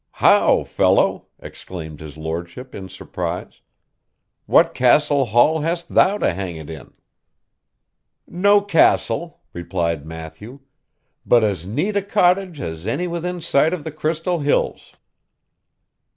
'How, 0.13 0.63
fellow!' 0.63 1.27
exclaimed 1.37 1.99
his 1.99 2.17
lordship, 2.17 2.73
in 2.73 2.89
surprise. 2.89 3.61
'What 4.47 4.73
castle 4.73 5.25
hall 5.25 5.59
hast 5.59 5.89
thou 5.89 6.17
to 6.17 6.33
hang 6.33 6.55
it 6.55 6.71
in?' 6.71 6.93
'No 8.25 8.61
castle,' 8.61 9.41
replied 9.53 10.03
Matthew, 10.03 10.61
'but 11.23 11.43
as 11.43 11.67
neat 11.67 11.95
a 11.95 12.01
cottage 12.01 12.59
as 12.59 12.87
any 12.87 13.05
within 13.07 13.41
sight 13.41 13.73
of 13.75 13.83
the 13.83 13.91
Crystal 13.91 14.39
Hills. 14.39 14.93